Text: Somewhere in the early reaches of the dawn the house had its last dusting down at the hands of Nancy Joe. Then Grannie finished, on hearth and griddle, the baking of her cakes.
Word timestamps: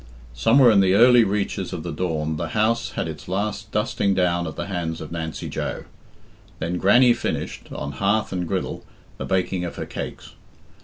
Somewhere 0.33 0.71
in 0.71 0.79
the 0.79 0.95
early 0.95 1.23
reaches 1.23 1.73
of 1.73 1.83
the 1.83 1.91
dawn 1.91 2.37
the 2.37 2.47
house 2.57 2.93
had 2.93 3.07
its 3.07 3.27
last 3.27 3.71
dusting 3.71 4.15
down 4.15 4.47
at 4.47 4.55
the 4.55 4.65
hands 4.65 4.99
of 4.99 5.11
Nancy 5.11 5.47
Joe. 5.47 5.83
Then 6.57 6.77
Grannie 6.79 7.13
finished, 7.13 7.67
on 7.71 7.91
hearth 7.91 8.33
and 8.33 8.47
griddle, 8.47 8.83
the 9.19 9.25
baking 9.25 9.63
of 9.63 9.75
her 9.75 9.85
cakes. 9.85 10.31